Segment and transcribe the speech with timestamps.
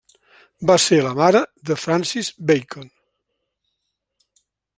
[0.69, 1.41] Va ser la mare
[1.71, 2.89] de Francis Bacon.